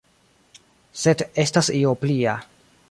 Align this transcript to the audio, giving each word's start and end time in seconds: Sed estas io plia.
Sed 1.03 1.21
estas 1.45 1.71
io 1.83 1.95
plia. 2.07 2.39